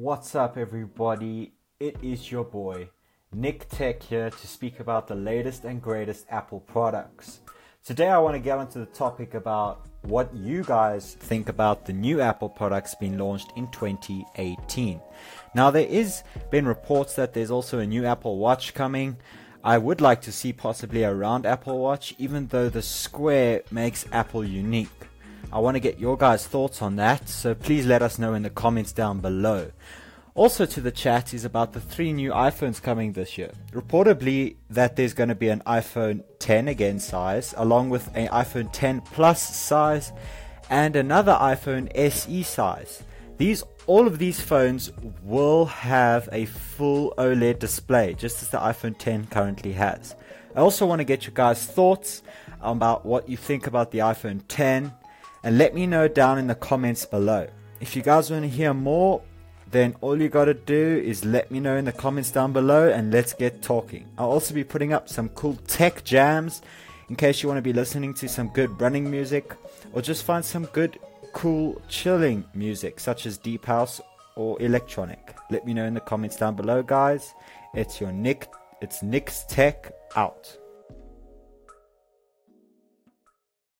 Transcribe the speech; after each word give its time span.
What's 0.00 0.34
up, 0.34 0.56
everybody? 0.56 1.52
It 1.78 1.94
is 2.00 2.32
your 2.32 2.44
boy, 2.44 2.88
Nick 3.34 3.68
Tech, 3.68 4.02
here 4.02 4.30
to 4.30 4.46
speak 4.46 4.80
about 4.80 5.06
the 5.06 5.14
latest 5.14 5.66
and 5.66 5.82
greatest 5.82 6.24
Apple 6.30 6.60
products. 6.60 7.40
Today, 7.84 8.08
I 8.08 8.16
want 8.16 8.34
to 8.34 8.40
get 8.40 8.56
onto 8.56 8.80
the 8.80 8.86
topic 8.86 9.34
about 9.34 9.88
what 10.00 10.34
you 10.34 10.64
guys 10.64 11.16
think 11.20 11.50
about 11.50 11.84
the 11.84 11.92
new 11.92 12.22
Apple 12.22 12.48
products 12.48 12.94
being 12.94 13.18
launched 13.18 13.52
in 13.56 13.70
2018. 13.72 15.02
Now, 15.54 15.70
there 15.70 15.86
is 15.86 16.22
been 16.50 16.64
reports 16.64 17.14
that 17.16 17.34
there's 17.34 17.50
also 17.50 17.78
a 17.78 17.86
new 17.86 18.06
Apple 18.06 18.38
Watch 18.38 18.72
coming. 18.72 19.18
I 19.62 19.76
would 19.76 20.00
like 20.00 20.22
to 20.22 20.32
see 20.32 20.54
possibly 20.54 21.02
a 21.02 21.14
round 21.14 21.44
Apple 21.44 21.78
Watch, 21.78 22.14
even 22.16 22.46
though 22.46 22.70
the 22.70 22.80
square 22.80 23.64
makes 23.70 24.06
Apple 24.12 24.46
unique. 24.46 25.09
I 25.52 25.58
want 25.58 25.74
to 25.74 25.80
get 25.80 25.98
your 25.98 26.16
guys' 26.16 26.46
thoughts 26.46 26.80
on 26.80 26.94
that, 26.96 27.28
so 27.28 27.56
please 27.56 27.84
let 27.84 28.02
us 28.02 28.20
know 28.20 28.34
in 28.34 28.42
the 28.42 28.50
comments 28.50 28.92
down 28.92 29.18
below. 29.18 29.72
Also 30.36 30.64
to 30.64 30.80
the 30.80 30.92
chat 30.92 31.34
is 31.34 31.44
about 31.44 31.72
the 31.72 31.80
three 31.80 32.12
new 32.12 32.30
iPhones 32.30 32.80
coming 32.80 33.14
this 33.14 33.36
year. 33.36 33.50
Reportedly 33.72 34.54
that 34.70 34.94
there's 34.94 35.12
going 35.12 35.28
to 35.28 35.34
be 35.34 35.48
an 35.48 35.60
iPhone 35.66 36.22
10 36.38 36.68
again 36.68 37.00
size, 37.00 37.52
along 37.56 37.90
with 37.90 38.14
an 38.14 38.28
iPhone 38.28 38.70
10 38.72 39.00
Plus 39.00 39.56
size, 39.56 40.12
and 40.70 40.94
another 40.94 41.32
iPhone 41.32 41.90
SE 41.96 42.42
size. 42.44 43.02
These 43.36 43.64
all 43.86 44.06
of 44.06 44.20
these 44.20 44.40
phones 44.40 44.92
will 45.24 45.64
have 45.66 46.28
a 46.30 46.44
full 46.44 47.12
OLED 47.18 47.58
display, 47.58 48.14
just 48.14 48.40
as 48.40 48.50
the 48.50 48.58
iPhone 48.58 48.96
10 48.96 49.26
currently 49.26 49.72
has. 49.72 50.14
I 50.54 50.60
also 50.60 50.86
want 50.86 51.00
to 51.00 51.04
get 51.04 51.24
your 51.24 51.34
guys' 51.34 51.66
thoughts 51.66 52.22
about 52.60 53.04
what 53.04 53.28
you 53.28 53.36
think 53.36 53.66
about 53.66 53.90
the 53.90 53.98
iPhone 53.98 54.42
10 54.46 54.92
and 55.42 55.58
let 55.58 55.74
me 55.74 55.86
know 55.86 56.08
down 56.08 56.38
in 56.38 56.46
the 56.46 56.54
comments 56.54 57.04
below. 57.04 57.46
If 57.80 57.96
you 57.96 58.02
guys 58.02 58.30
want 58.30 58.42
to 58.42 58.48
hear 58.48 58.74
more, 58.74 59.22
then 59.70 59.94
all 60.00 60.20
you 60.20 60.28
gotta 60.28 60.54
do 60.54 61.02
is 61.04 61.24
let 61.24 61.50
me 61.50 61.60
know 61.60 61.76
in 61.76 61.84
the 61.84 61.92
comments 61.92 62.30
down 62.30 62.52
below 62.52 62.88
and 62.90 63.12
let's 63.12 63.32
get 63.32 63.62
talking. 63.62 64.08
I'll 64.18 64.30
also 64.30 64.52
be 64.52 64.64
putting 64.64 64.92
up 64.92 65.08
some 65.08 65.28
cool 65.30 65.54
tech 65.66 66.02
jams 66.04 66.60
in 67.08 67.16
case 67.16 67.42
you 67.42 67.48
want 67.48 67.58
to 67.58 67.62
be 67.62 67.72
listening 67.72 68.12
to 68.14 68.28
some 68.28 68.48
good 68.48 68.80
running 68.80 69.10
music 69.10 69.54
or 69.92 70.02
just 70.02 70.24
find 70.24 70.44
some 70.44 70.66
good, 70.66 70.98
cool, 71.32 71.80
chilling 71.88 72.44
music 72.54 72.98
such 72.98 73.26
as 73.26 73.38
deep 73.38 73.64
house 73.64 74.00
or 74.36 74.60
electronic. 74.60 75.36
Let 75.50 75.64
me 75.66 75.74
know 75.74 75.84
in 75.84 75.94
the 75.94 76.00
comments 76.00 76.36
down 76.36 76.56
below, 76.56 76.82
guys. 76.82 77.32
It's 77.74 78.00
your 78.00 78.12
Nick, 78.12 78.48
it's 78.80 79.02
Nick's 79.02 79.44
Tech 79.48 79.92
out. 80.16 80.56